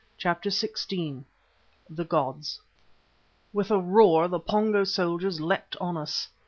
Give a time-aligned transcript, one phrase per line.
[0.17, 1.25] CHAPTER XVI
[1.87, 2.59] THE GODS
[3.53, 6.27] With a roar the Pongo soldiers leapt on us.